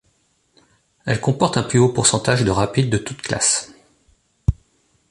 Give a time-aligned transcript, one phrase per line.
[1.05, 3.71] Elle comporte un plus haut pourcentage de rapides de toutes classes.